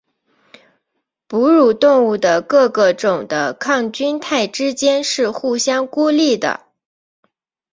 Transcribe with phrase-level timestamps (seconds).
[1.27, 6.65] 哺乳动物的各个种的抗菌肽之间是互相孤立的。